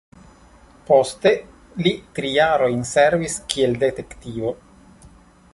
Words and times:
Poste 0.87 1.33
li 1.87 1.93
tri 2.19 2.33
jarojn 2.37 2.83
servis 2.95 3.39
kiel 3.55 3.81
detektivo. 3.85 4.59